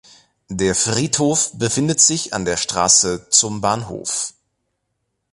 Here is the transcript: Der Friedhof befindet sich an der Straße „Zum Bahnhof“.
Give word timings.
Der 0.49 0.73
Friedhof 0.73 1.51
befindet 1.59 2.01
sich 2.01 2.33
an 2.33 2.43
der 2.43 2.57
Straße 2.57 3.27
„Zum 3.29 3.61
Bahnhof“. 3.61 4.33